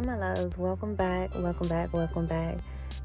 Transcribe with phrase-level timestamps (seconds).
[0.00, 2.56] Hey, my loves, welcome back, welcome back, welcome back.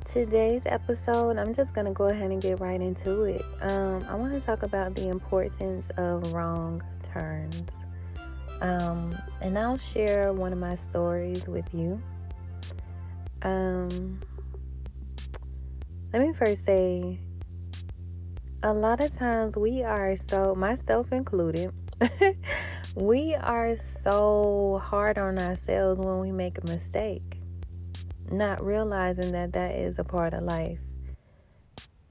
[0.05, 3.43] Today's episode, I'm just gonna go ahead and get right into it.
[3.59, 6.81] Um, I want to talk about the importance of wrong
[7.11, 7.73] turns,
[8.61, 12.01] um, and I'll share one of my stories with you.
[13.41, 14.21] Um,
[16.13, 17.19] let me first say,
[18.63, 21.73] a lot of times we are so, myself included.
[22.95, 27.41] we are so hard on ourselves when we make a mistake,
[28.31, 30.79] not realizing that that is a part of life.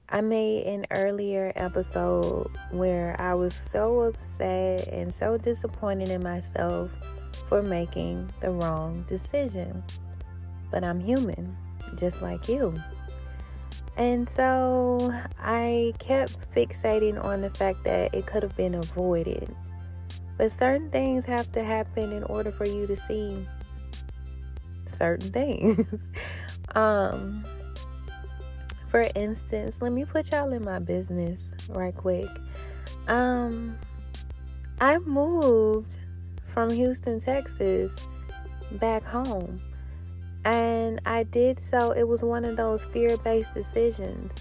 [0.09, 6.91] I made an earlier episode where I was so upset and so disappointed in myself
[7.49, 9.83] for making the wrong decision.
[10.69, 11.57] But I'm human,
[11.95, 12.75] just like you.
[13.97, 19.55] And so I kept fixating on the fact that it could have been avoided
[20.37, 23.47] but certain things have to happen in order for you to see
[24.85, 26.11] certain things.
[26.75, 27.45] um
[28.89, 32.29] for instance, let me put y'all in my business right quick.
[33.07, 33.77] Um
[34.79, 35.95] I moved
[36.47, 37.95] from Houston, Texas
[38.73, 39.61] back home.
[40.43, 44.33] And I did so it was one of those fear-based decisions.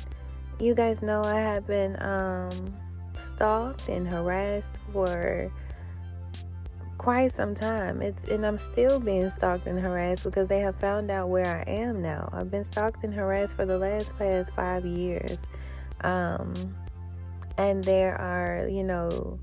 [0.61, 2.75] You guys know I have been um
[3.21, 5.51] stalked and harassed for
[6.99, 8.03] quite some time.
[8.03, 11.71] It's and I'm still being stalked and harassed because they have found out where I
[11.71, 12.29] am now.
[12.33, 15.39] I've been stalked and harassed for the last past five years.
[16.03, 16.55] Um,
[17.57, 19.39] and there are, you know,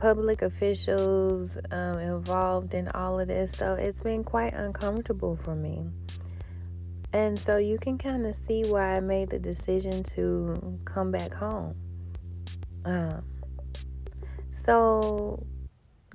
[0.00, 3.52] public officials um, involved in all of this.
[3.52, 5.86] So it's been quite uncomfortable for me.
[7.12, 11.32] And so you can kind of see why I made the decision to come back
[11.32, 11.74] home.
[12.84, 13.24] Um,
[14.52, 15.42] so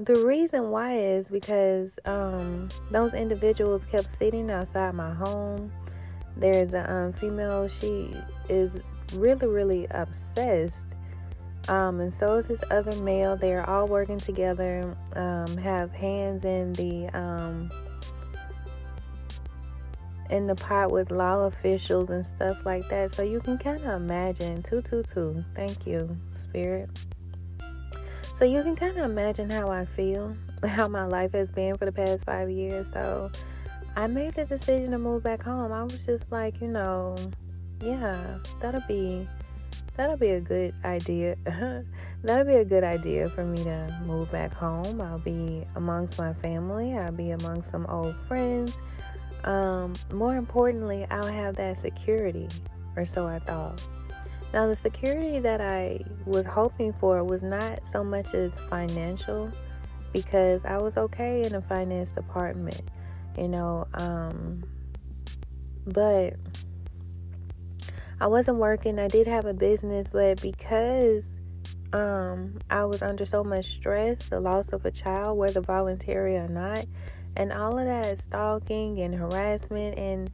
[0.06, 5.72] the reason why is because um, those individuals kept sitting outside my home.
[6.36, 8.16] There's a um, female, she
[8.50, 8.80] is
[9.14, 10.96] really, really obsessed.
[11.68, 13.38] Um, and so is this other male.
[13.38, 17.70] They're all working together, um, have hands in the um,
[20.32, 23.14] in the pot with law officials and stuff like that.
[23.14, 24.64] So you can kind of imagine.
[24.64, 25.44] Two, two, two.
[25.54, 26.90] Thank you, Spirit.
[28.42, 30.36] So you can kind of imagine how I feel,
[30.68, 32.92] how my life has been for the past five years.
[32.92, 33.30] So
[33.96, 35.72] I made the decision to move back home.
[35.72, 37.16] I was just like, you know,
[37.82, 39.28] yeah, that'll be
[39.96, 41.36] that'll be a good idea.
[42.24, 45.00] that'll be a good idea for me to move back home.
[45.02, 46.98] I'll be amongst my family.
[46.98, 48.80] I'll be amongst some old friends.
[49.44, 52.48] Um, more importantly, I'll have that security,
[52.96, 53.88] or so I thought.
[54.54, 59.50] Now, the security that I was hoping for was not so much as financial
[60.12, 62.82] because I was okay in the finance department,
[63.38, 64.64] you know, um,
[65.88, 66.34] but
[68.20, 69.00] I wasn't working.
[69.00, 71.26] I did have a business, but because
[71.94, 76.50] um, I was under so much stress, the loss of a child, whether voluntary or
[76.50, 76.86] not,
[77.38, 80.30] and all of that stalking and harassment, and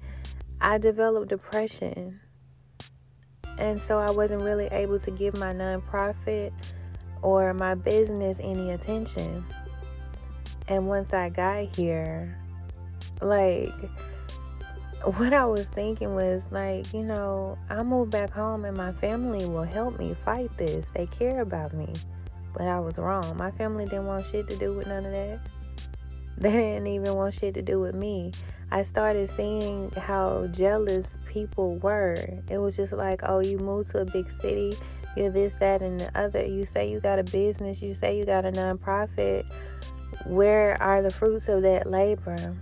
[0.59, 2.19] I developed depression
[3.57, 6.51] and so I wasn't really able to give my nonprofit
[7.21, 9.45] or my business any attention.
[10.67, 12.37] And once I got here,
[13.21, 13.73] like,
[15.03, 19.45] what I was thinking was like, you know, I move back home and my family
[19.45, 20.85] will help me fight this.
[20.93, 21.93] They care about me.
[22.53, 23.37] But I was wrong.
[23.37, 25.39] My family didn't want shit to do with none of that.
[26.41, 28.31] They didn't even want shit to do with me.
[28.69, 32.15] I started seeing how jealous people were.
[32.47, 34.73] It was just like, oh, you moved to a big city,
[35.15, 36.45] you're this, that, and the other.
[36.45, 39.45] You say you got a business, you say you got a nonprofit.
[40.27, 42.55] Where are the fruits of that labor?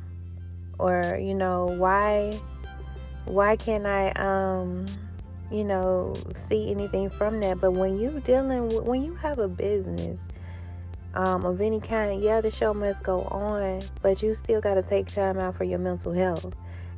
[0.80, 2.40] Or, you know, why
[3.26, 4.86] why can't I um
[5.52, 7.60] you know see anything from that?
[7.60, 10.22] But when you dealing with, when you have a business,
[11.16, 14.84] um, of any kind, yeah, the show must go on, but you still got to
[14.84, 16.54] take time out for your mental health.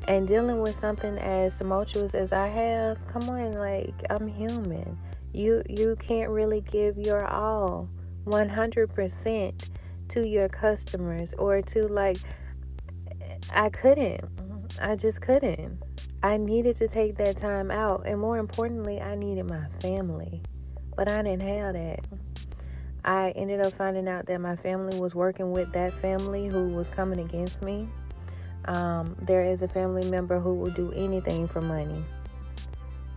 [0.07, 4.97] And dealing with something as tumultuous as I have, come on, like I'm human.
[5.33, 7.89] You you can't really give your all,
[8.25, 9.69] 100%
[10.09, 12.17] to your customers or to like.
[13.53, 14.21] I couldn't.
[14.81, 15.81] I just couldn't.
[16.23, 20.41] I needed to take that time out, and more importantly, I needed my family,
[20.95, 21.99] but I didn't have that.
[23.07, 26.89] I ended up finding out that my family was working with that family who was
[26.89, 27.87] coming against me.
[28.65, 32.03] Um, there is a family member who will do anything for money.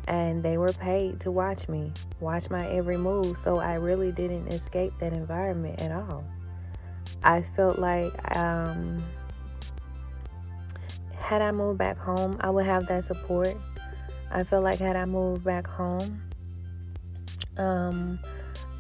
[0.06, 3.37] And they were paid to watch me, watch my every move.
[3.37, 6.25] So I really didn't escape that environment at all.
[7.25, 9.02] I felt like um,
[11.16, 13.56] had I moved back home, I would have that support.
[14.31, 16.22] I felt like had I moved back home,
[17.56, 18.20] um,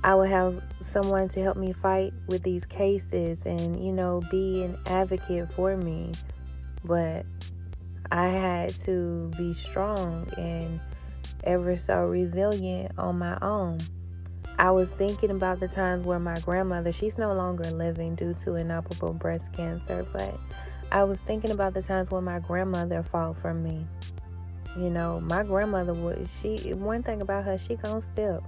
[0.02, 4.62] I would have someone to help me fight with these cases and, you know, be
[4.62, 6.12] an advocate for me.
[6.84, 7.26] But
[8.10, 10.80] I had to be strong and
[11.44, 13.78] ever so resilient on my own.
[14.58, 18.56] I was thinking about the times where my grandmother, she's no longer living due to
[18.56, 20.38] inoperable breast cancer, but
[20.92, 23.86] I was thinking about the times when my grandmother fought for me.
[24.76, 28.42] You know, my grandmother would she one thing about her, she gonna step.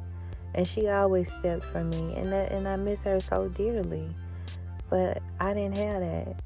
[0.54, 4.08] And she always stepped for me and that and I miss her so dearly.
[4.90, 6.43] But I didn't have that.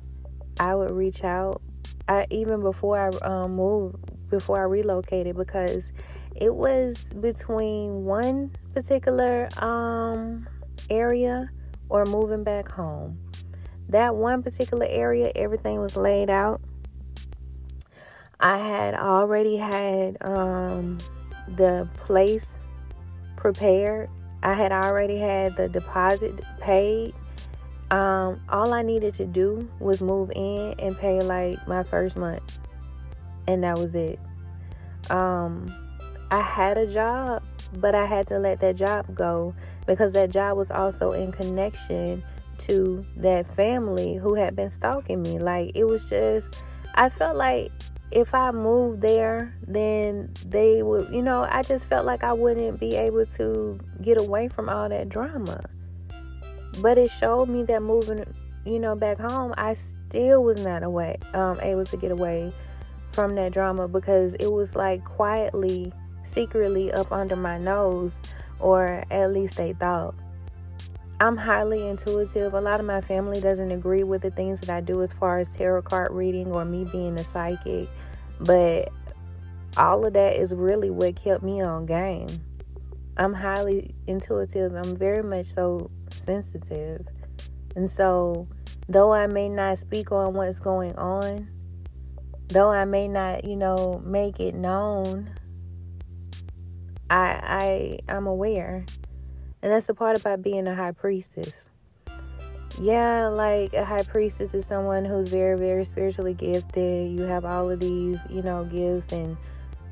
[0.58, 1.60] I would reach out
[2.08, 3.96] I even before I um, moved
[4.30, 5.92] before I relocated because
[6.34, 10.46] it was between one particular um,
[10.90, 11.50] area
[11.88, 13.18] or moving back home.
[13.88, 16.60] That one particular area, everything was laid out.
[18.38, 20.98] I had already had um,
[21.48, 22.58] the place
[23.46, 24.10] prepared.
[24.42, 27.14] I had already had the deposit paid.
[27.92, 32.58] Um, all I needed to do was move in and pay like my first month,
[33.46, 34.18] and that was it.
[35.10, 35.72] Um,
[36.32, 37.44] I had a job,
[37.74, 39.54] but I had to let that job go
[39.86, 42.24] because that job was also in connection
[42.58, 45.38] to that family who had been stalking me.
[45.38, 46.64] Like it was just,
[46.96, 47.70] I felt like
[48.10, 52.78] if I moved there, then they would, you know, I just felt like I wouldn't
[52.78, 55.64] be able to get away from all that drama.
[56.80, 58.24] But it showed me that moving,
[58.64, 62.52] you know, back home, I still was not away, um, able to get away
[63.12, 65.92] from that drama because it was like quietly,
[66.22, 68.20] secretly up under my nose,
[68.60, 70.14] or at least they thought.
[71.18, 72.52] I'm highly intuitive.
[72.52, 75.38] A lot of my family doesn't agree with the things that I do as far
[75.38, 77.88] as tarot card reading or me being a psychic,
[78.40, 78.92] but
[79.78, 82.28] all of that is really what kept me on game.
[83.16, 84.74] I'm highly intuitive.
[84.74, 87.06] I'm very much so sensitive.
[87.74, 88.46] And so,
[88.86, 91.48] though I may not speak on what's going on,
[92.48, 95.30] though I may not, you know, make it known,
[97.08, 98.84] I I I'm aware.
[99.62, 101.70] And that's the part about being a high priestess.
[102.80, 107.10] Yeah, like a high priestess is someone who's very, very spiritually gifted.
[107.10, 109.36] You have all of these, you know, gifts and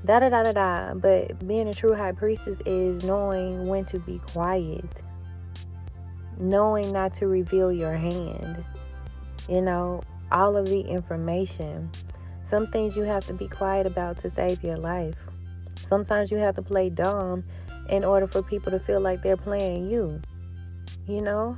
[0.04, 0.94] da da da da da.
[0.94, 5.02] But being a true high priestess is knowing when to be quiet,
[6.40, 8.62] knowing not to reveal your hand,
[9.48, 11.90] you know, all of the information.
[12.44, 15.16] Some things you have to be quiet about to save your life.
[15.86, 17.44] Sometimes you have to play dumb
[17.88, 20.20] in order for people to feel like they're playing you,
[21.06, 21.56] you know?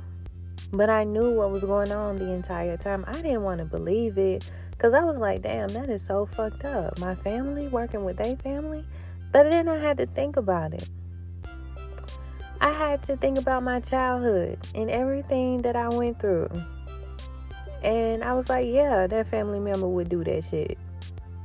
[0.71, 3.05] But I knew what was going on the entire time.
[3.07, 6.65] I didn't want to believe it because I was like, damn, that is so fucked
[6.65, 6.99] up.
[6.99, 8.85] My family working with their family.
[9.31, 10.89] But then I had to think about it.
[12.59, 16.49] I had to think about my childhood and everything that I went through.
[17.83, 20.77] And I was like, yeah, that family member would do that shit.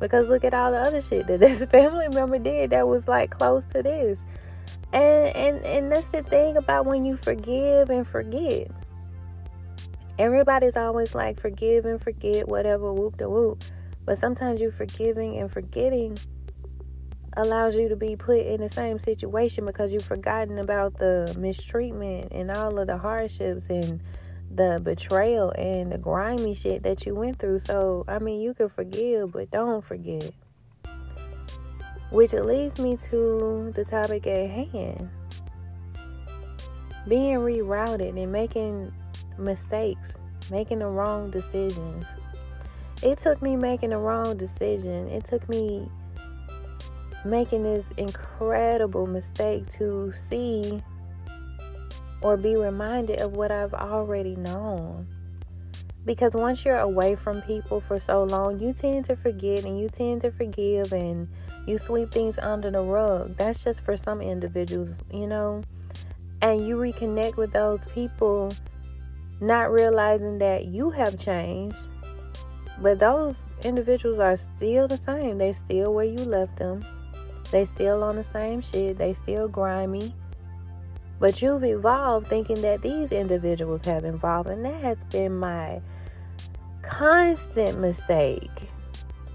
[0.01, 3.31] Because look at all the other shit that this family member did that was like
[3.31, 4.25] close to this.
[4.93, 8.71] And and and that's the thing about when you forgive and forget.
[10.19, 13.65] Everybody's always like forgive and forget, whatever, whoop the whoop.
[14.05, 16.19] But sometimes you forgiving and forgetting
[17.37, 22.31] allows you to be put in the same situation because you've forgotten about the mistreatment
[22.31, 24.03] and all of the hardships and
[24.55, 27.59] the betrayal and the grimy shit that you went through.
[27.59, 30.31] So, I mean, you can forgive, but don't forget.
[32.13, 35.11] Which leads me to the topic at hand
[37.09, 38.93] being rerouted and making
[39.39, 40.19] mistakes,
[40.51, 42.07] making the wrong decisions.
[43.03, 45.09] It took me making the wrong decision.
[45.09, 45.89] It took me
[47.25, 50.83] making this incredible mistake to see
[52.21, 55.09] or be reminded of what I've already known.
[56.05, 59.89] Because once you're away from people for so long, you tend to forget and you
[59.89, 61.29] tend to forgive and
[61.67, 63.37] you sweep things under the rug.
[63.37, 65.63] That's just for some individuals, you know.
[66.41, 68.53] And you reconnect with those people,
[69.41, 71.89] not realizing that you have changed.
[72.81, 75.39] But those individuals are still the same.
[75.39, 76.85] They're still where you left them.
[77.53, 78.99] They still on the same shit.
[78.99, 80.15] They still grimy.
[81.21, 85.81] But you've evolved thinking that these individuals have evolved, and that has been my
[86.83, 88.51] constant mistake.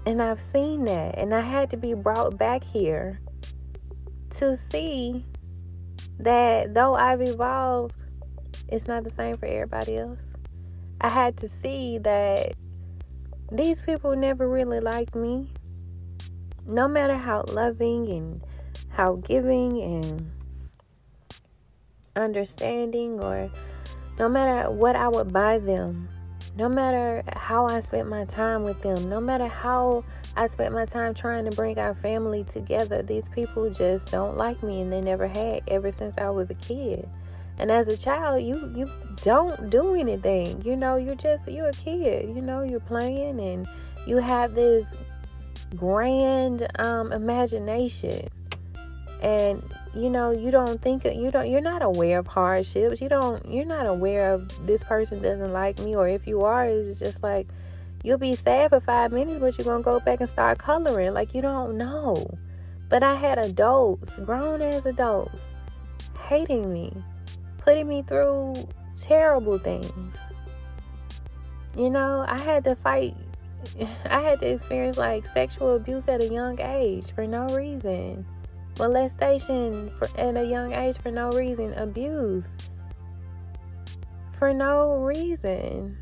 [0.08, 3.20] And I've seen that, and I had to be brought back here
[4.30, 5.22] to see
[6.18, 7.94] that though I've evolved,
[8.68, 10.22] it's not the same for everybody else.
[11.02, 12.54] I had to see that
[13.52, 15.52] these people never really liked me.
[16.64, 18.42] No matter how loving and
[18.88, 20.30] how giving and
[22.16, 23.50] understanding, or
[24.18, 26.08] no matter what I would buy them,
[26.58, 30.04] no matter how I spent my time with them, no matter how
[30.36, 34.60] I spent my time trying to bring our family together, these people just don't like
[34.64, 37.08] me and they never had ever since I was a kid.
[37.58, 38.90] And as a child, you you
[39.22, 40.60] don't do anything.
[40.62, 42.28] You know, you're just you're a kid.
[42.34, 43.68] You know, you're playing and
[44.04, 44.84] you have this
[45.76, 48.28] grand um, imagination.
[49.22, 49.62] And
[49.98, 53.00] you know, you don't think you don't you're not aware of hardships.
[53.00, 56.66] You don't you're not aware of this person doesn't like me or if you are,
[56.66, 57.46] it's just like
[58.02, 61.12] you'll be sad for five minutes, but you're gonna go back and start coloring.
[61.12, 62.26] Like you don't know.
[62.88, 65.50] But I had adults, grown as adults,
[66.26, 66.92] hating me
[67.68, 68.54] putting me through
[68.96, 70.16] terrible things.
[71.76, 73.14] You know, I had to fight,
[74.06, 78.24] I had to experience like sexual abuse at a young age for no reason,
[78.78, 82.44] molestation for, at a young age for no reason, abuse
[84.38, 85.96] for no reason.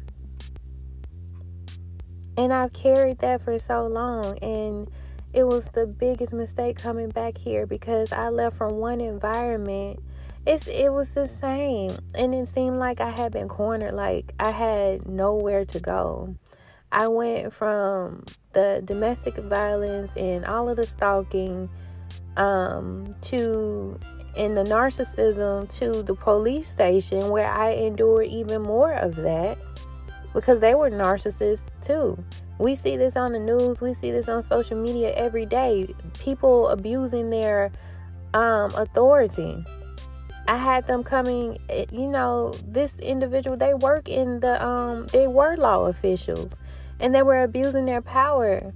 [2.37, 4.38] And I've carried that for so long.
[4.38, 4.90] And
[5.33, 10.00] it was the biggest mistake coming back here because I left from one environment
[10.47, 14.50] it's it was the same and it seemed like i had been cornered like i
[14.50, 16.35] had nowhere to go
[16.92, 21.68] i went from the domestic violence and all of the stalking
[22.37, 23.99] um, to
[24.37, 29.57] in the narcissism to the police station where i endured even more of that
[30.37, 32.23] because they were narcissists too.
[32.59, 33.81] We see this on the news.
[33.81, 35.95] We see this on social media every day.
[36.19, 37.73] People abusing their
[38.35, 39.64] um, authority.
[40.47, 45.26] I had them coming, eh, you know, this individual, they work in the, um, they
[45.26, 46.57] were law officials
[47.00, 48.75] and they were abusing their power.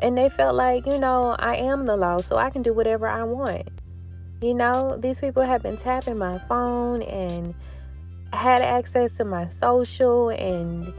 [0.00, 3.08] And they felt like, you know, I am the law, so I can do whatever
[3.08, 3.68] I want.
[4.40, 7.54] You know, these people have been tapping my phone and
[8.32, 10.92] had access to my social and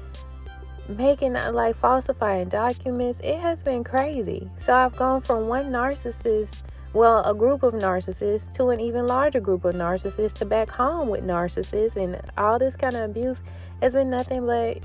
[0.89, 3.19] making uh, like falsifying documents.
[3.23, 4.49] It has been crazy.
[4.57, 9.39] So I've gone from one narcissist well, a group of narcissists to an even larger
[9.39, 13.41] group of narcissists to back home with narcissists and all this kind of abuse
[13.81, 14.79] has been nothing but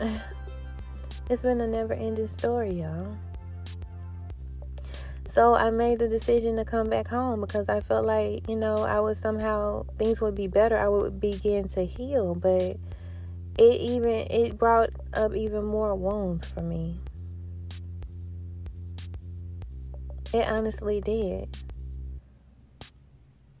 [1.30, 3.16] it's been a never ending story, y'all.
[5.36, 8.76] So I made the decision to come back home because I felt like, you know,
[8.76, 10.78] I would somehow things would be better.
[10.78, 12.78] I would begin to heal, but
[13.58, 16.98] it even it brought up even more wounds for me.
[20.32, 21.54] It honestly did.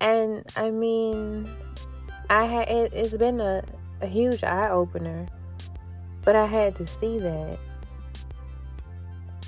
[0.00, 1.46] And I mean,
[2.30, 3.62] I had it, has been a,
[4.00, 5.26] a huge eye opener,
[6.24, 7.58] but I had to see that.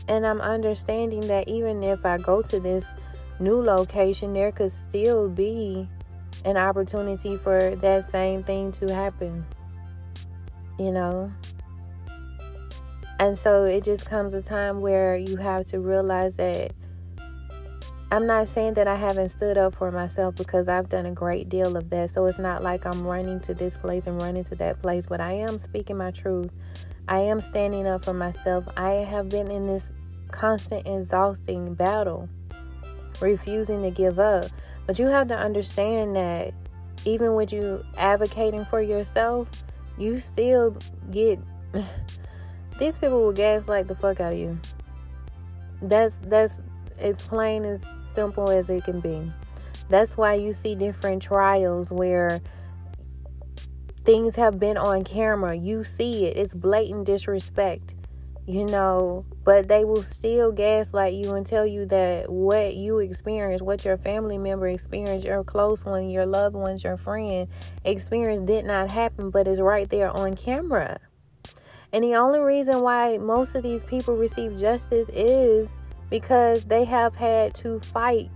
[0.09, 2.85] And I'm understanding that even if I go to this
[3.41, 5.89] new location, there could still be
[6.45, 9.45] an opportunity for that same thing to happen.
[10.79, 11.33] You know?
[13.21, 16.73] And so it just comes a time where you have to realize that
[18.11, 21.51] I'm not saying that I haven't stood up for myself because I've done a great
[21.51, 22.15] deal of that.
[22.15, 25.21] So it's not like I'm running to this place and running to that place, but
[25.21, 26.51] I am speaking my truth.
[27.07, 28.65] I am standing up for myself.
[28.79, 29.93] I have been in this
[30.31, 32.29] constant, exhausting battle,
[33.21, 34.47] refusing to give up.
[34.87, 36.55] But you have to understand that
[37.05, 39.49] even with you advocating for yourself,
[39.99, 40.77] you still
[41.11, 41.39] get
[42.79, 44.59] these people will gaslight the fuck out of you.
[45.83, 46.61] That's that's
[46.99, 49.31] as plain as simple as it can be.
[49.89, 52.41] That's why you see different trials where
[54.05, 55.55] things have been on camera.
[55.55, 56.37] You see it.
[56.37, 57.95] It's blatant disrespect,
[58.49, 63.63] you know, but they will still gaslight you and tell you that what you experienced,
[63.63, 67.47] what your family member experienced, your close one, your loved ones, your friend
[67.85, 70.99] experienced did not happen, but is right there on camera.
[71.93, 75.71] And the only reason why most of these people receive justice is
[76.09, 78.31] because they have had to fight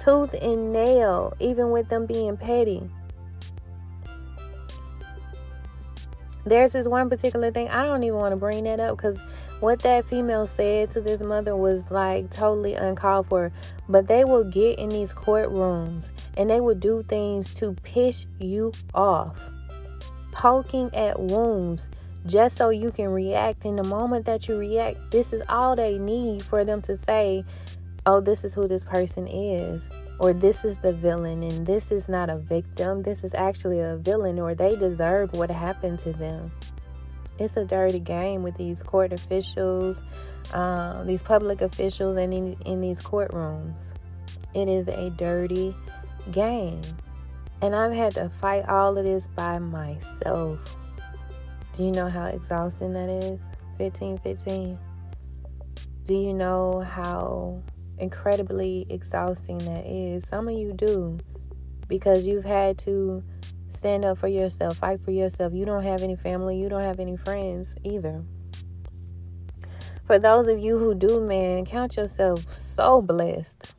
[0.00, 2.82] tooth and nail, even with them being petty.
[6.46, 9.18] There's this one particular thing, I don't even want to bring that up because
[9.58, 13.50] what that female said to this mother was like totally uncalled for.
[13.88, 18.72] But they will get in these courtrooms and they will do things to piss you
[18.94, 19.40] off,
[20.30, 21.90] poking at wounds
[22.26, 23.64] just so you can react.
[23.64, 27.44] In the moment that you react, this is all they need for them to say,
[28.04, 32.08] oh, this is who this person is, or this is the villain, and this is
[32.08, 33.02] not a victim.
[33.02, 36.50] This is actually a villain, or they deserve what happened to them.
[37.38, 40.02] It's a dirty game with these court officials,
[40.54, 43.90] um, these public officials, and in, in these courtrooms.
[44.54, 45.76] It is a dirty
[46.32, 46.80] game.
[47.60, 50.76] And I've had to fight all of this by myself.
[51.74, 53.40] Do you know how exhausting that is?
[53.76, 54.78] 15 15.
[56.04, 57.62] Do you know how
[57.98, 60.26] incredibly exhausting that is?
[60.26, 61.18] Some of you do
[61.88, 63.22] because you've had to
[63.68, 65.52] stand up for yourself, fight for yourself.
[65.52, 68.22] You don't have any family, you don't have any friends either.
[70.06, 73.74] For those of you who do, man, count yourself so blessed.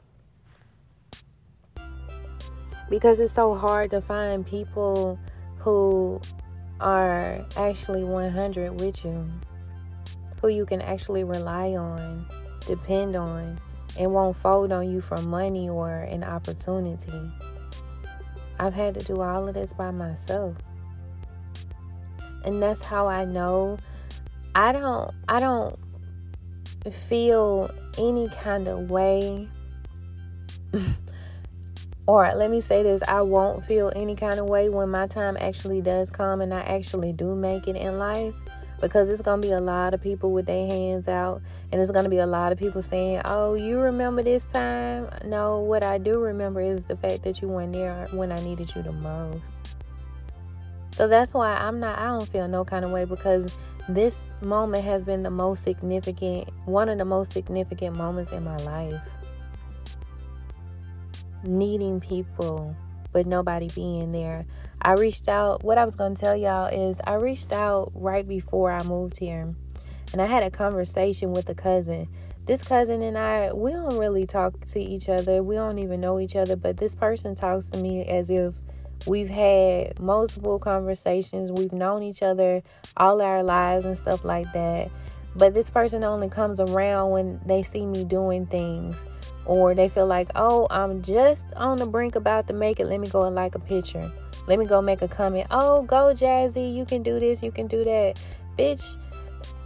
[2.90, 5.20] Because it's so hard to find people
[5.58, 6.22] who
[6.80, 9.30] are actually 100 with you,
[10.42, 12.26] who you can actually rely on,
[12.66, 13.60] depend on,
[13.98, 17.32] and won't fold on you for money or an opportunity.
[18.60, 20.56] I've had to do all of this by myself.
[22.46, 23.78] And that's how I know
[24.56, 25.78] I don't I don't
[26.92, 29.48] feel any kind of way
[32.08, 35.38] or let me say this, I won't feel any kind of way when my time
[35.40, 38.34] actually does come and I actually do make it in life
[38.80, 41.42] because it's going to be a lot of people with their hands out
[41.72, 45.10] and it's going to be a lot of people saying oh you remember this time?
[45.26, 48.74] No what i do remember is the fact that you weren't there when i needed
[48.76, 49.44] you the most.
[50.92, 53.58] So that's why i'm not i don't feel no kind of way because
[53.90, 58.58] this moment has been the most significant one of the most significant moments in my
[58.58, 59.02] life.
[61.44, 62.76] Needing people
[63.12, 64.46] but nobody being there
[64.88, 65.66] I reached out.
[65.66, 69.18] What I was going to tell y'all is I reached out right before I moved
[69.18, 69.54] here.
[70.14, 72.08] And I had a conversation with a cousin.
[72.46, 75.44] This cousin and I, we don't really talk to each other.
[75.44, 76.56] We don't even know each other.
[76.56, 78.54] But this person talks to me as if
[79.06, 81.52] we've had multiple conversations.
[81.52, 82.64] We've known each other
[82.96, 84.90] all our lives and stuff like that.
[85.36, 88.96] But this person only comes around when they see me doing things
[89.44, 92.88] or they feel like, oh, I'm just on the brink about to make it.
[92.88, 94.10] Let me go and like a picture.
[94.48, 95.48] Let me go make a comment.
[95.52, 96.74] Oh, go Jazzy.
[96.74, 97.44] You can do this.
[97.44, 98.20] You can do that.
[98.58, 98.96] Bitch,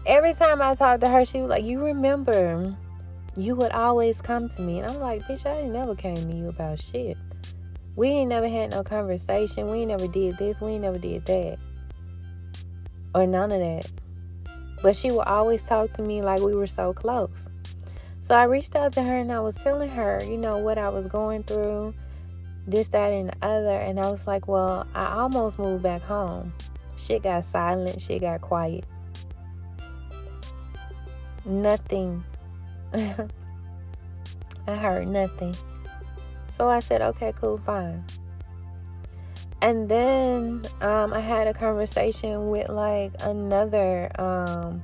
[0.06, 2.76] every time I talked to her, she was like, You remember,
[3.38, 4.80] you would always come to me.
[4.80, 7.16] And I'm like, Bitch, I ain't never came to you about shit.
[7.96, 9.70] We ain't never had no conversation.
[9.70, 10.60] We ain't never did this.
[10.60, 11.58] We ain't never did that.
[13.14, 13.92] Or none of that.
[14.82, 17.30] But she would always talk to me like we were so close.
[18.22, 20.90] So I reached out to her and I was telling her, you know, what I
[20.90, 21.94] was going through,
[22.68, 23.78] this, that, and the other.
[23.78, 26.54] And I was like, well, I almost moved back home.
[26.98, 28.86] Shit got silent, shit got quiet.
[31.46, 32.24] Nothing.
[32.94, 35.56] I heard nothing.
[36.58, 38.04] So I said, okay, cool, fine.
[39.62, 44.82] And then um, I had a conversation with like another um,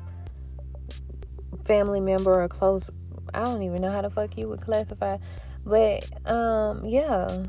[1.65, 2.89] family member or close
[3.33, 5.17] I don't even know how the fuck you would classify.
[5.65, 7.45] But um yeah.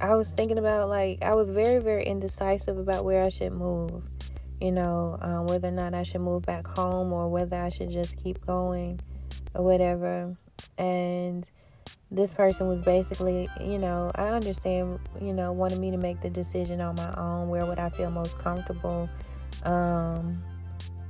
[0.00, 4.02] I was thinking about like I was very, very indecisive about where I should move.
[4.60, 7.90] You know, um, whether or not I should move back home or whether I should
[7.90, 9.00] just keep going
[9.54, 10.36] or whatever.
[10.76, 11.48] And
[12.10, 16.30] this person was basically, you know, I understand, you know, wanting me to make the
[16.30, 17.48] decision on my own.
[17.48, 19.08] Where would I feel most comfortable?
[19.62, 20.42] Um,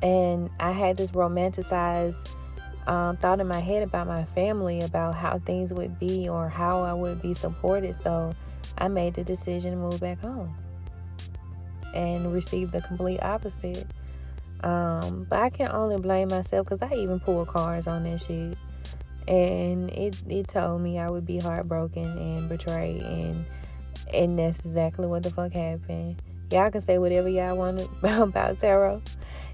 [0.03, 2.17] and I had this romanticized
[2.87, 6.83] um, thought in my head about my family, about how things would be or how
[6.83, 7.97] I would be supported.
[8.03, 8.33] So
[8.79, 10.55] I made the decision to move back home
[11.95, 13.87] and received the complete opposite.
[14.63, 18.57] Um, but I can only blame myself because I even pulled cards on that shit.
[19.27, 23.45] And it, it told me I would be heartbroken and betrayed and
[24.13, 26.23] and that's exactly what the fuck happened.
[26.51, 29.03] Y'all can say whatever y'all want about tarot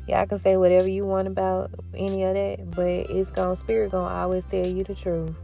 [0.07, 4.15] y'all can say whatever you want about any of that, but it's going spirit gonna
[4.15, 5.35] always tell you the truth.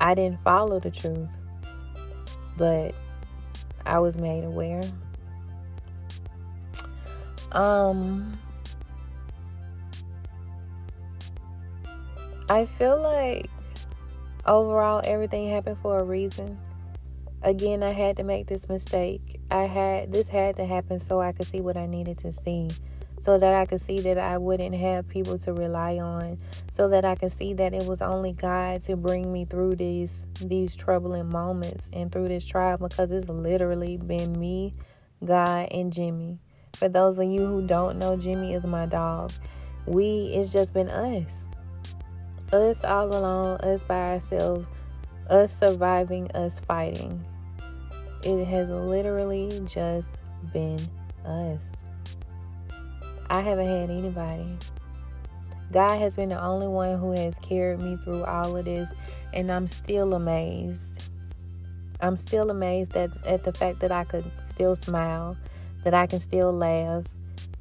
[0.00, 1.28] I didn't follow the truth,
[2.56, 2.94] but
[3.86, 4.82] I was made aware.
[7.52, 8.38] Um
[12.48, 13.50] I feel like
[14.44, 16.58] overall everything happened for a reason.
[17.42, 19.40] Again, I had to make this mistake.
[19.50, 22.68] I had this had to happen so I could see what I needed to see
[23.24, 26.36] so that I could see that I wouldn't have people to rely on,
[26.72, 30.26] so that I could see that it was only God to bring me through these
[30.42, 34.74] these troubling moments and through this trial because it's literally been me,
[35.24, 36.38] God, and Jimmy.
[36.74, 39.32] For those of you who don't know, Jimmy is my dog.
[39.86, 41.32] We it's just been us.
[42.52, 44.68] Us all alone, us by ourselves,
[45.30, 47.24] us surviving, us fighting.
[48.22, 50.08] It has literally just
[50.52, 50.78] been
[51.24, 51.83] us.
[53.30, 54.58] I haven't had anybody.
[55.72, 58.90] God has been the only one who has carried me through all of this,
[59.32, 61.02] and I'm still amazed.
[62.00, 65.36] I'm still amazed at, at the fact that I could still smile,
[65.84, 67.04] that I can still laugh,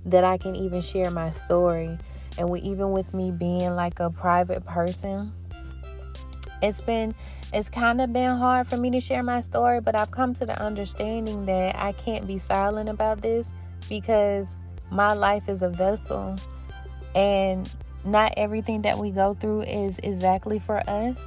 [0.05, 1.97] that I can even share my story.
[2.37, 5.31] And even with me being like a private person,
[6.61, 7.13] it's been
[7.53, 10.45] it's kind of been hard for me to share my story, but I've come to
[10.45, 13.53] the understanding that I can't be silent about this
[13.87, 14.55] because
[14.93, 16.35] my life is a vessel
[17.15, 17.69] and
[18.05, 21.21] not everything that we go through is exactly for us.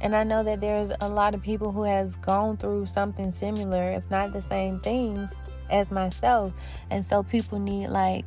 [0.00, 3.90] And I know that there's a lot of people who has gone through something similar,
[3.90, 5.32] if not the same things
[5.70, 6.52] as myself.
[6.90, 8.24] And so people need like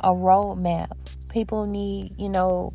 [0.00, 0.96] a roadmap.
[1.28, 2.72] People need, you know,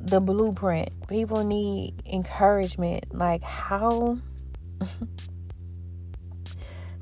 [0.00, 0.90] the blueprint.
[1.08, 3.14] People need encouragement.
[3.14, 4.18] Like how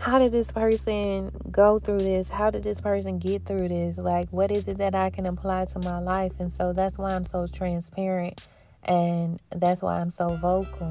[0.04, 2.28] how did this person go through this?
[2.28, 3.96] How did this person get through this?
[3.96, 6.32] Like what is it that I can apply to my life?
[6.38, 8.46] And so that's why I'm so transparent
[8.82, 10.90] and that's why I'm so vocal.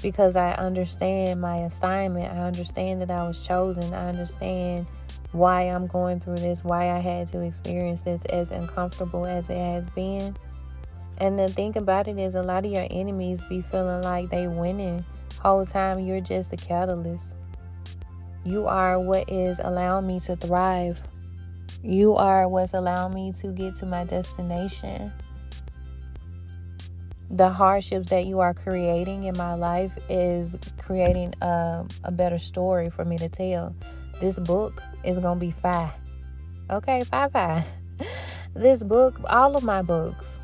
[0.00, 2.32] Because I understand my assignment.
[2.32, 3.92] I understand that I was chosen.
[3.92, 4.86] I understand
[5.32, 9.58] why I'm going through this, why I had to experience this as uncomfortable as it
[9.58, 10.36] has been.
[11.18, 14.46] And the thing about it is a lot of your enemies be feeling like they
[14.46, 15.04] winning.
[15.30, 17.34] The whole time you're just a catalyst.
[18.44, 21.00] You are what is allowing me to thrive.
[21.82, 25.12] You are what's allowing me to get to my destination
[27.32, 32.90] the hardships that you are creating in my life is creating a, a better story
[32.90, 33.74] for me to tell.
[34.20, 35.92] This book is going to be five.
[36.70, 37.64] Okay, five, five.
[38.54, 40.38] This book, all of my books.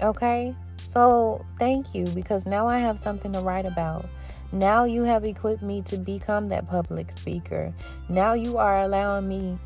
[0.00, 0.54] Okay,
[0.92, 4.06] so thank you because now I have something to write about.
[4.52, 7.74] Now you have equipped me to become that public speaker.
[8.08, 9.58] Now you are allowing me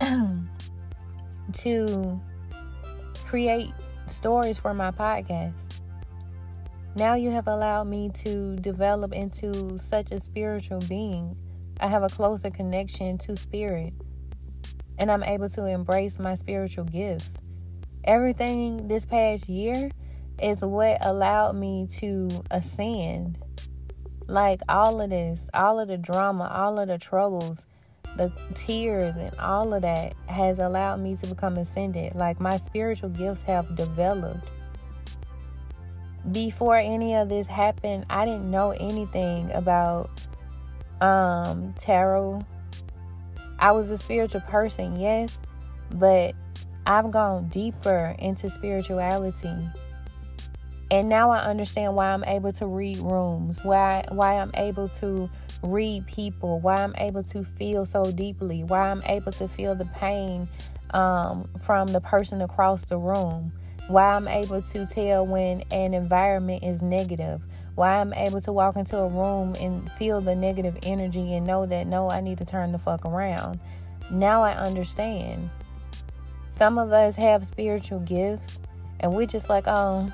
[1.52, 2.20] to
[3.26, 3.72] create
[4.06, 5.52] stories for my podcast.
[6.96, 11.36] Now you have allowed me to develop into such a spiritual being.
[11.78, 13.92] I have a closer connection to spirit.
[14.98, 17.34] And I'm able to embrace my spiritual gifts.
[18.04, 19.90] Everything this past year
[20.42, 23.38] is what allowed me to ascend.
[24.28, 27.66] Like all of this, all of the drama, all of the troubles,
[28.16, 32.14] the tears and all of that has allowed me to become ascended.
[32.14, 34.46] Like my spiritual gifts have developed.
[36.30, 40.10] Before any of this happened, I didn't know anything about
[41.00, 42.44] um tarot.
[43.58, 45.40] I was a spiritual person, yes,
[45.94, 46.34] but
[46.86, 49.68] I've gone deeper into spirituality.
[50.90, 55.28] And now I understand why I'm able to read rooms, why why I'm able to
[55.62, 59.84] read people, why I'm able to feel so deeply, why I'm able to feel the
[59.84, 60.48] pain
[60.90, 63.52] um, from the person across the room,
[63.88, 67.42] why I'm able to tell when an environment is negative,
[67.74, 71.66] why I'm able to walk into a room and feel the negative energy and know
[71.66, 73.60] that no, I need to turn the fuck around.
[74.10, 75.50] Now I understand.
[76.56, 78.58] Some of us have spiritual gifts
[79.00, 80.12] and we're just like, oh,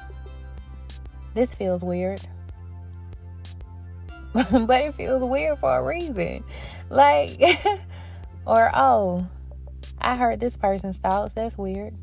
[1.35, 2.21] this feels weird.
[4.35, 6.45] but it feels weird for a reason.
[6.91, 7.41] Like,
[8.47, 9.27] or oh,
[10.01, 11.35] I heard this person's thoughts.
[11.35, 11.95] That's weird.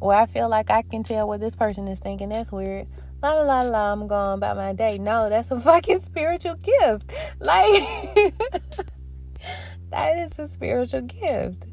[0.00, 2.28] Or I feel like I can tell what this person is thinking.
[2.28, 2.86] That's weird.
[3.22, 3.92] La la la la.
[3.92, 4.98] I'm going about my day.
[4.98, 7.12] No, that's a fucking spiritual gift.
[7.40, 8.34] Like,
[9.90, 11.66] that is a spiritual gift.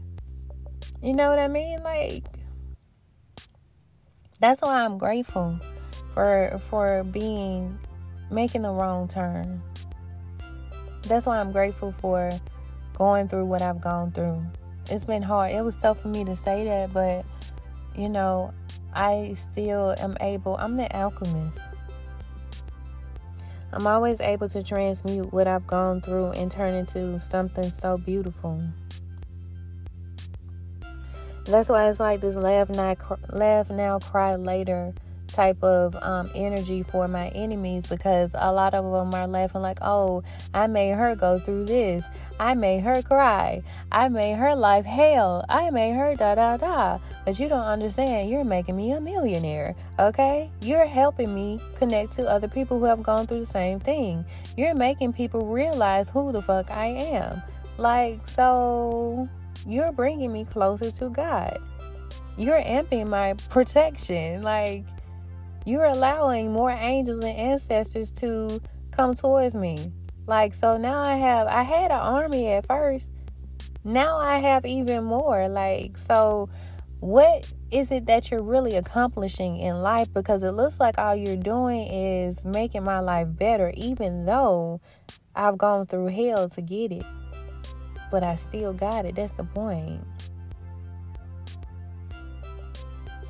[1.03, 1.83] You know what I mean?
[1.83, 2.25] Like,
[4.39, 5.59] that's why I'm grateful
[6.13, 7.77] for for being
[8.29, 9.61] making the wrong turn
[11.03, 12.29] that's why I'm grateful for
[12.93, 14.43] going through what I've gone through.
[14.89, 15.51] It's been hard.
[15.51, 17.25] It was tough for me to say that, but
[17.95, 18.53] you know,
[18.93, 21.59] I still am able, I'm the alchemist.
[23.73, 28.61] I'm always able to transmute what I've gone through and turn into something so beautiful.
[31.45, 32.95] That's why it's like this laugh now,
[33.29, 34.93] laugh now, cry later
[35.31, 39.79] type of um, energy for my enemies because a lot of them are laughing like,
[39.81, 42.05] oh, I made her go through this.
[42.39, 43.61] I made her cry.
[43.91, 45.45] I made her life hell.
[45.47, 46.99] I made her da da da.
[47.23, 48.29] But you don't understand.
[48.29, 49.75] You're making me a millionaire.
[49.99, 50.49] Okay?
[50.61, 54.25] You're helping me connect to other people who have gone through the same thing.
[54.57, 57.43] You're making people realize who the fuck I am.
[57.77, 59.29] Like, so
[59.67, 61.59] you're bringing me closer to God.
[62.37, 64.41] You're amping my protection.
[64.41, 64.83] Like,
[65.65, 69.91] you're allowing more angels and ancestors to come towards me.
[70.27, 73.11] Like, so now I have, I had an army at first,
[73.83, 75.47] Now I have even more.
[75.47, 76.49] Like, so
[76.99, 80.13] what is it that you're really accomplishing in life?
[80.13, 84.81] Because it looks like all you're doing is making my life better, even though
[85.35, 87.05] I've gone through hell to get it.
[88.11, 89.15] But I still got it.
[89.15, 90.01] That's the point.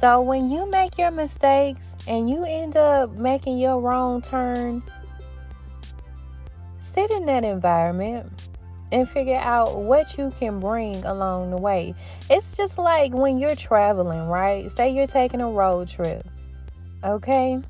[0.01, 4.81] So when you make your mistakes and you end up making your wrong turn,
[6.79, 8.49] sit in that environment
[8.91, 11.93] and figure out what you can bring along the way.
[12.31, 14.75] It's just like when you're traveling, right?
[14.75, 16.27] Say you're taking a road trip,
[17.03, 17.61] okay?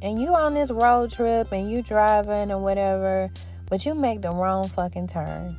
[0.00, 3.32] And you on this road trip and you driving or whatever,
[3.68, 5.58] but you make the wrong fucking turn.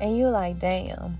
[0.00, 1.18] And you like, damn,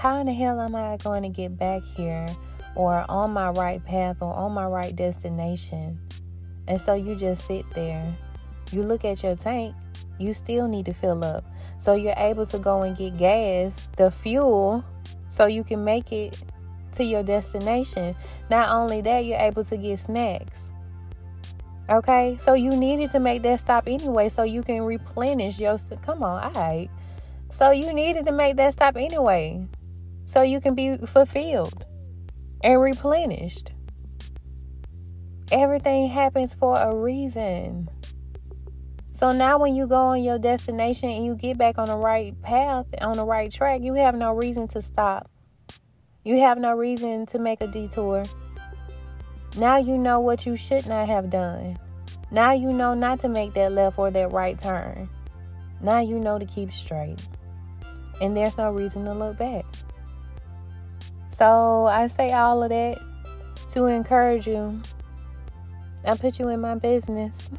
[0.00, 2.26] how in the hell am I going to get back here
[2.74, 6.00] or on my right path or on my right destination?
[6.68, 8.16] And so you just sit there.
[8.72, 9.74] You look at your tank,
[10.18, 11.44] you still need to fill up.
[11.78, 14.82] So you're able to go and get gas, the fuel,
[15.28, 16.42] so you can make it
[16.92, 18.16] to your destination.
[18.48, 20.72] Not only that, you're able to get snacks.
[21.90, 25.76] Okay, so you needed to make that stop anyway, so you can replenish your.
[26.00, 26.88] Come on, all right.
[27.50, 29.68] So you needed to make that stop anyway
[30.30, 31.84] so you can be fulfilled
[32.62, 33.72] and replenished.
[35.50, 37.90] Everything happens for a reason.
[39.10, 42.40] So now, when you go on your destination and you get back on the right
[42.42, 45.28] path, on the right track, you have no reason to stop.
[46.22, 48.22] You have no reason to make a detour.
[49.56, 51.76] Now you know what you should not have done.
[52.30, 55.10] Now you know not to make that left or that right turn.
[55.82, 57.20] Now you know to keep straight.
[58.20, 59.64] And there's no reason to look back.
[61.30, 63.00] So I say all of that
[63.70, 64.80] to encourage you.
[66.04, 67.50] I put you in my business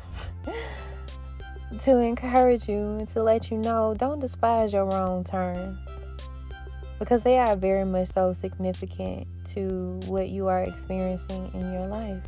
[1.81, 5.99] to encourage you and to let you know don't despise your wrong turns
[6.99, 12.21] because they are very much so significant to what you are experiencing in your life.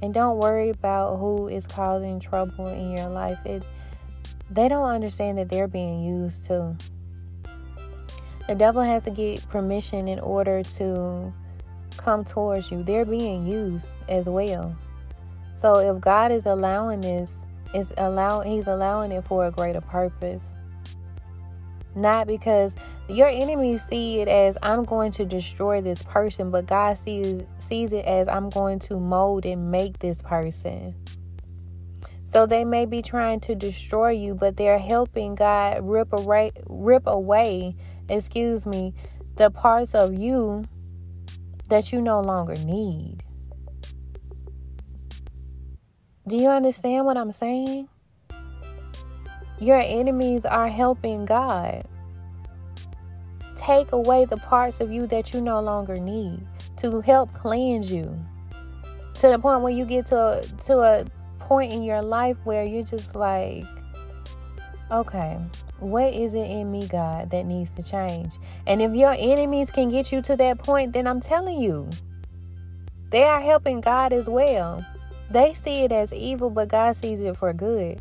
[0.00, 3.38] And don't worry about who is causing trouble in your life.
[3.44, 3.64] It
[4.50, 6.76] they don't understand that they're being used too.
[8.48, 11.32] The devil has to get permission in order to
[11.98, 12.82] come towards you.
[12.82, 14.74] They're being used as well.
[15.54, 17.36] So if God is allowing this,
[17.74, 20.56] is allowing he's allowing it for a greater purpose.
[21.94, 22.74] Not because
[23.08, 27.92] your enemies see it as I'm going to destroy this person, but God sees sees
[27.92, 30.94] it as I'm going to mold and make this person.
[32.26, 37.06] So they may be trying to destroy you, but they're helping God rip away rip
[37.06, 37.74] away
[38.08, 38.94] excuse me,
[39.36, 40.64] the parts of you
[41.68, 43.22] that you no longer need.
[46.26, 47.88] Do you understand what I'm saying?
[49.58, 51.86] Your enemies are helping God
[53.56, 58.18] take away the parts of you that you no longer need to help cleanse you
[59.14, 61.04] to the point where you get to a, to a
[61.40, 63.64] point in your life where you're just like
[64.90, 65.36] okay
[65.80, 68.34] what is it in me, God, that needs to change?
[68.66, 71.88] And if your enemies can get you to that point, then I'm telling you,
[73.10, 74.84] they are helping God as well.
[75.30, 78.00] They see it as evil, but God sees it for good.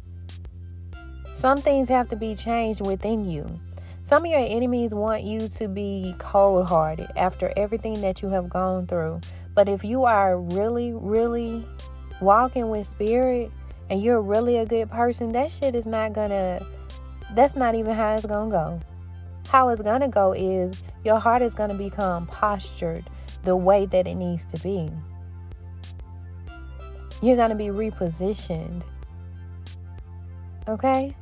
[1.35, 3.59] Some things have to be changed within you.
[4.03, 8.49] Some of your enemies want you to be cold hearted after everything that you have
[8.49, 9.21] gone through.
[9.53, 11.67] But if you are really, really
[12.21, 13.51] walking with spirit
[13.89, 16.65] and you're really a good person, that shit is not gonna
[17.33, 18.79] that's not even how it's going to go.
[19.49, 23.09] How it's going to go is your heart is going to become postured
[23.43, 24.89] the way that it needs to be.
[27.21, 28.83] You're going to be repositioned.
[30.67, 31.15] Okay?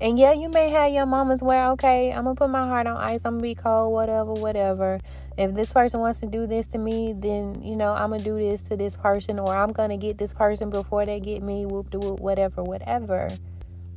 [0.00, 2.86] And yeah, you may have your moments where, okay, I'm going to put my heart
[2.86, 3.22] on ice.
[3.24, 5.00] I'm going to be cold, whatever, whatever.
[5.36, 8.24] If this person wants to do this to me, then, you know, I'm going to
[8.24, 11.42] do this to this person, or I'm going to get this person before they get
[11.42, 13.28] me, whoop de whoop, whatever, whatever.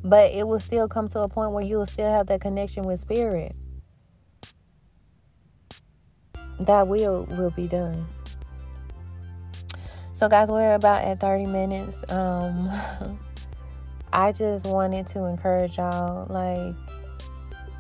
[0.04, 2.84] But it will still come to a point where you will still have that connection
[2.84, 3.56] with spirit.
[6.60, 8.08] That will will be done.
[10.14, 12.04] So guys, we're about at 30 minutes.
[12.10, 12.70] Um
[14.14, 16.76] I just wanted to encourage y'all like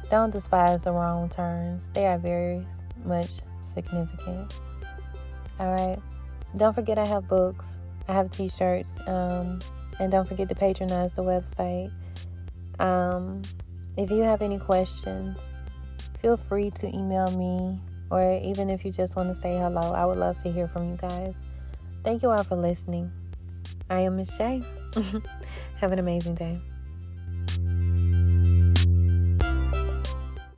[0.10, 1.90] don't despise the wrong turns.
[1.90, 2.68] They are very
[3.06, 4.60] much significant.
[5.60, 6.00] All right.
[6.58, 7.80] Don't forget I have books.
[8.10, 8.94] I have t-shirts.
[9.08, 9.60] Um,
[10.00, 11.92] and don't forget to patronize the website.
[12.82, 13.44] Um,
[13.96, 15.38] if you have any questions,
[16.20, 20.06] feel free to email me, or even if you just want to say hello, I
[20.06, 21.46] would love to hear from you guys.
[22.04, 23.12] Thank you all for listening.
[23.90, 24.64] I am Miss J.
[25.80, 26.60] have an amazing day.